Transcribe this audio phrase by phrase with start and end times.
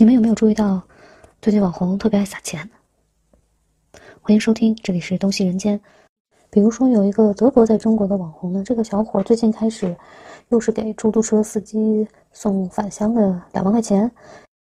[0.00, 0.82] 你们有没有注意到，
[1.42, 2.70] 最近网红特别爱撒钱？
[4.22, 5.78] 欢迎收听，这里是东西人间。
[6.48, 9.94] 比如说，有一个德国在中国的网红呢，这个小伙最近开始，
[10.48, 14.10] 又是给出租车司机送返乡的两万块钱，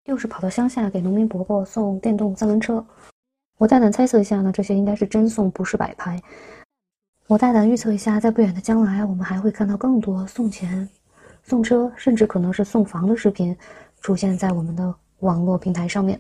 [0.06, 2.84] 又是跑到乡下给农民伯伯送电动三轮车。
[3.60, 6.20] 我大胆猜测一下呢，这些应该是真送，不是摆拍。
[7.28, 10.90] 我大胆预测一下，在不远的将来，我们还会看到更多送钱、
[11.44, 13.56] 送车，甚至可能是送房的视频
[14.02, 14.96] 出现在我们的。
[15.20, 16.20] 网络平台上面，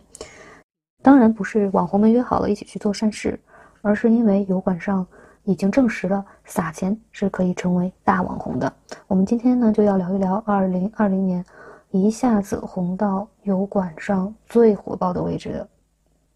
[1.03, 3.39] 当然不是网红们约好了一起去做善事，
[3.81, 5.05] 而是因为油管上
[5.43, 8.71] 已经证实了撒钱是可以成为大网红的。
[9.07, 11.45] 我们今天呢就要聊一聊二零二零年
[11.91, 15.69] 一下子红到油管上最火爆的位置的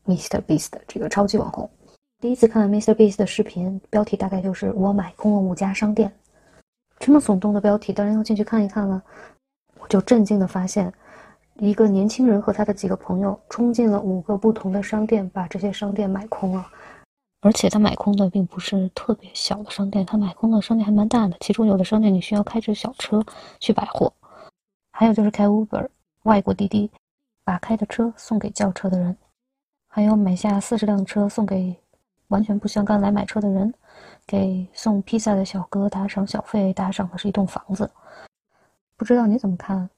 [0.05, 0.39] Mr.
[0.41, 1.70] Beast 这个超级网红。
[2.20, 2.94] 第一次看 Mr.
[2.94, 6.12] Beast 的视频，标题大概就是“我买空了五家商店”，
[7.00, 9.02] 这么耸动的标题，当然要进去看一看了。
[9.80, 10.94] 我就震惊的发现。
[11.55, 16.67] 一个年轻人和他的几个朋友冲进了五个不同的商店，把这些商店买空了。
[17.42, 21.36] 而且他买空的并不是特别小的商店，他买空的商店还蛮大的。
[21.40, 23.23] 其中有的商店你需要开着小车
[23.59, 24.14] 去百货，
[24.92, 25.88] 还有就是开 Uber
[26.23, 26.90] 外国滴滴，
[27.44, 29.18] 把开的车送给叫车的人，
[29.88, 31.75] 还有买下四十辆车送给
[32.28, 33.73] 完全不相干来买车的人，
[34.28, 37.90] 给送披萨的小哥打赏小费，打赏的是一栋房子。
[38.95, 39.90] 不知道你怎么看？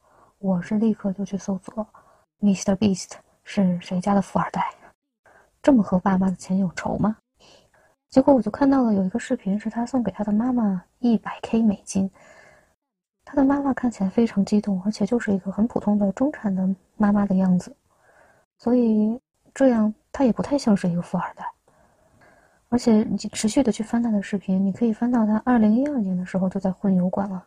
[0.44, 1.88] 我是立刻就去搜索
[2.42, 2.76] ，Mr.
[2.76, 3.12] Beast
[3.46, 4.76] 是谁家的富二代？
[5.62, 7.16] 这么和爸妈的钱有仇吗？
[8.10, 12.12] 结果我就看到了有一个视频，是他送给他的妈妈一百 K 美金。
[13.24, 17.74] 他的妈妈看起来非常激动，而且就是一个很普通的中产的妈妈的样子，
[18.58, 19.18] 所以
[19.54, 21.50] 这样他也不太像是一个富二代。
[22.68, 27.46] 而且你持续的去翻他的视频，你可以翻到他二零一二年的时候就在混油管了。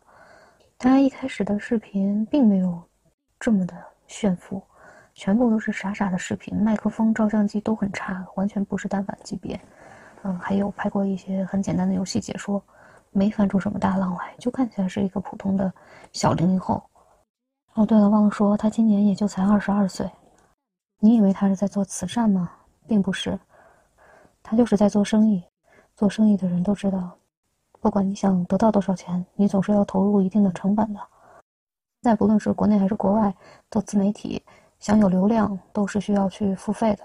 [0.79, 2.79] 他一开始的视频并没有
[3.39, 3.75] 这么的
[4.05, 4.61] 炫富，
[5.15, 9.59] 全部都是傻傻的视频，麦克风、照相机都很差，完全不是单反级别。
[10.21, 12.63] 嗯，还有拍过一些很简单的游戏解说，
[13.11, 15.73] 没翻出什么大浪来，就看起来是一个普通的
[16.13, 16.83] 小零零后。
[17.73, 20.07] 哦，对了，忘了说，他今年也就才二十二岁。
[20.99, 22.51] 你以为他是在做慈善吗？
[22.87, 23.39] 并不是，
[24.43, 25.43] 他就是在做生意。
[25.95, 27.17] 做生意的人都知道。
[27.87, 30.99] 不管你想得到多少钱，你总是要投入一定的成本的。
[32.01, 33.33] 现在不论是国内还是国外，
[33.71, 34.43] 做自媒体
[34.77, 37.03] 想有流量都是需要去付费的。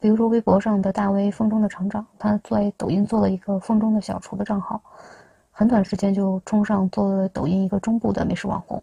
[0.00, 4.82] 比如说微博上的大 V 风中的厂长，他在抖音做了一个风中的小厨的账号，
[5.52, 8.82] 很短时间就冲上做了抖音一个中部的美食网红。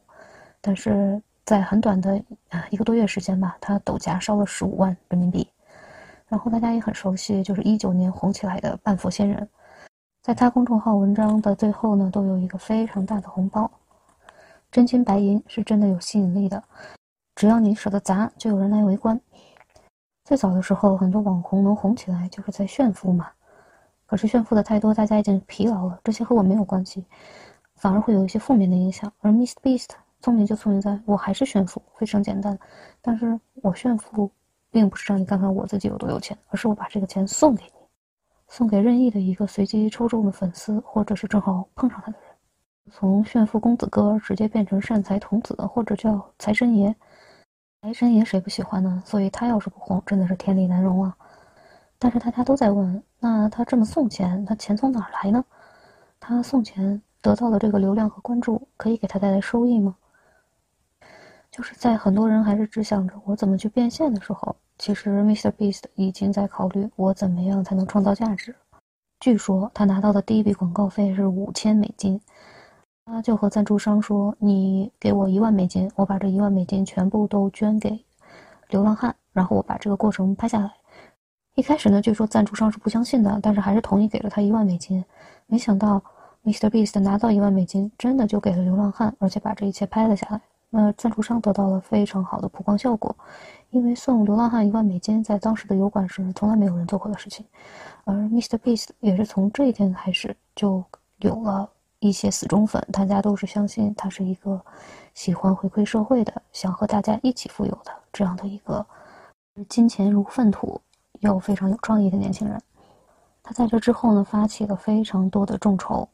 [0.62, 5.46] 但是在很短的啊一个多月时间吧，他抖加烧了十五万人民币。
[6.30, 9.46] 然后大家也很熟悉，就是一九年红起来的半佛仙人。
[10.24, 13.70] 在他公众号文章的最后呢，都有一个非常大的红包，
[14.72, 16.64] 真金白银是真的有吸引力的，
[17.36, 19.20] 只要你舍得砸，就有人来围观。
[20.24, 23.30] 最早的时候，很多网红能红起来就是在炫富嘛，
[24.06, 27.04] 可是炫富的太多，大家已经疲劳了，这些和我没有关系，
[27.76, 29.12] 反而会有一些负面的影响。
[29.20, 29.90] 而 Mr Beast
[30.22, 32.58] 聪明就聪明在，我还是炫富，非常简单，
[33.02, 34.32] 但是我炫富
[34.72, 37.83] 并不是让你看看我自己有多有钱，而是我把这个钱送给你。
[38.56, 42.30] 送给任意的一个随机抽中的粉丝，或者是正好碰上他的人，
[42.92, 46.96] 从炫富公子哥直接变成善财童子，或者叫财神爷。
[47.82, 49.02] 财神爷谁不喜欢呢？
[49.08, 51.18] 所以他要是不红，真的是天理难容啊。
[51.98, 55.44] 但是大家都在问，那他这么送钱，他钱从哪儿来呢？
[56.20, 59.96] 他送钱得到的这个流量和关注，可以给他带来收益吗？
[61.50, 64.56] 就是在很多人还是只想着我怎么去变现的时候。
[64.78, 65.52] 其实，Mr.
[65.52, 68.56] Beast 已经在考虑我怎么样才能创造价值。
[69.20, 72.20] 据说他拿到的第一笔广告费是五千美金，
[73.06, 78.04] 他就和赞助商说：“你给我一万美金，我把这一万美金全部都捐给
[78.70, 80.72] 流浪汉，然后我把这个过程拍下来。”
[81.56, 85.06] 一开始呢，据说赞助商是不相信的，但是还是同意给了他一万美金。
[85.46, 86.02] 没想到
[86.44, 86.70] ，Mr.
[86.70, 90.42] Beast 拿到一万美金，真的就给了流浪汉，而且把这一切拍了下来。
[90.76, 93.16] 那赞助商得到了非常好的曝光效果，
[93.70, 97.46] 因为送流浪汉一万美金，在当时的油管是从来没有人做过的事情，
[98.06, 98.58] 而 Mr.
[98.58, 100.84] Beast 也是从这一天开始就
[101.20, 101.70] 有了
[102.00, 104.60] 一些死忠粉，大家都是相信他是一个
[105.14, 108.84] 喜欢回馈社会的，想和大家一起富有的这样的一个
[109.70, 110.82] 金钱如粪土
[111.20, 112.60] 又非常有创意的年轻人。
[113.44, 116.10] 他在这之后呢，发起了非常多的众筹，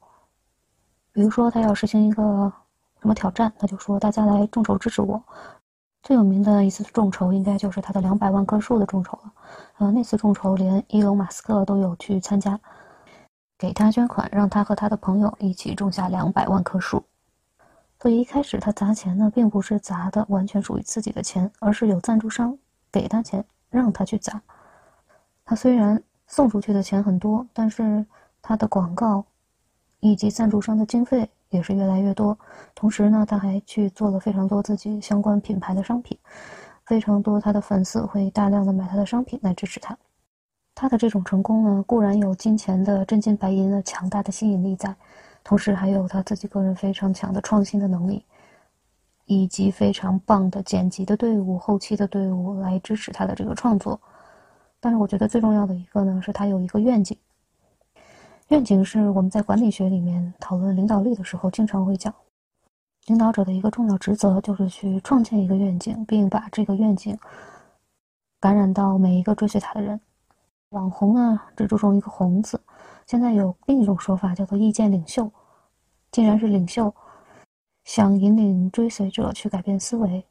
[1.13, 2.51] 比如说他要实行一个。
[3.01, 3.51] 什么挑战？
[3.57, 5.22] 他就说大家来众筹支持我。
[6.01, 9.34] 最有名的一次众筹，应该就是他的两百万棵树的众筹了。
[9.78, 12.60] 呃，那次众筹连伊隆马斯克都有去参加，
[13.57, 17.04] 给他捐款，让他和他的朋友一起种下两百万棵树。
[18.01, 22.57] 所以一开始他砸钱呢，并不是砸的完全属于自己的钱，而是有赞助商
[22.90, 24.42] 给他钱让他去砸。
[25.44, 28.06] 他虽然送出去的钱很多，但是
[28.42, 29.25] 他的广告
[30.00, 32.38] 以及赞助商的经费也是越来越多。
[32.74, 36.18] 同时呢，他还去做了非常多自己相关品牌的商品，
[36.86, 39.98] 非常多他的粉丝会大量的买他的商品来支持他。
[40.75, 44.96] 他的这种成功呢，固然有金钱的真金白银的强大的吸引力在，
[45.44, 48.24] 同时还有他自己个人非常强的创新的能力，
[49.25, 54.00] 以及非常棒的剪辑的队伍、后期的队伍来支持他的这个创作。
[54.80, 57.18] 但是我觉得最重要的一个呢，是他有一个愿景。
[58.50, 62.12] 愿景是我们在管理学里面讨论领导力的时候经常会讲，
[63.06, 67.16] 领导者的一个重要职责就是去创建一个愿景，并把这个愿景
[68.40, 70.01] 感染到每一个追随他的人。
[70.69, 72.60] 网红呢，只注重一个“红”字。
[73.06, 75.31] 现在有另一种说法，叫做意见领袖。
[76.12, 76.92] 既然是领袖，
[77.84, 80.25] 想引领追随者去改变思维，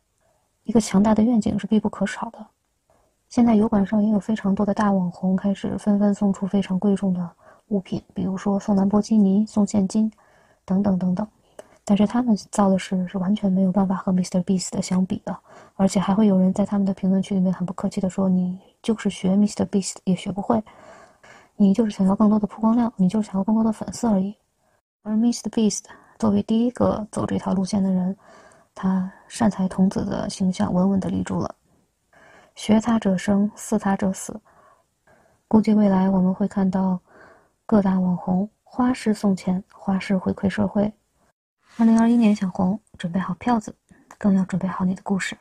[0.64, 2.44] 一个强大的愿景是必不可少的。
[3.28, 7.30] 现在油管上也有非常多的大网红开始纷纷送出非常贵重的
[7.68, 10.10] 物品，比如说送兰博基尼、送现金，
[10.64, 11.26] 等等等等。
[11.84, 14.42] 但是他们造的事是完全没有办法和 Mr.
[14.44, 15.34] Beast 相比的，
[15.74, 19.64] 而且还会有人在他们的评论区里面很不客气的说：“你就是学 Mr.
[19.64, 20.62] Beast 也学不会，
[21.56, 24.36] 你就是想要更多的曝光量，你就是想要更多的粉丝而已。”
[25.02, 25.48] 而 Mr.
[25.48, 25.84] Beast
[26.18, 28.14] 作为第一个走这条路线的人，
[28.74, 31.54] 他善财童子的形象稳稳的立住了。
[32.54, 34.38] 学他者生，似他者死。
[35.46, 37.00] 估计未来我们会看到
[37.68, 40.90] 各大网红花式送钱，花式回馈社会。
[41.76, 43.76] 二零二一年想红，准备好票子，
[44.16, 45.36] 更要准备好你的故事。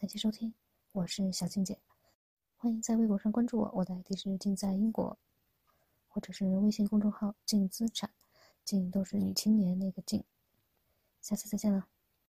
[0.00, 0.52] 感谢收听，
[0.90, 1.78] 我是小静姐，
[2.56, 5.16] 欢迎在微博上关注我，我的 ID 是静在英国，
[6.08, 8.10] 或者是微信公众号静资产，
[8.64, 10.24] 静都是女青年那个静。
[11.20, 11.86] 下次再见了。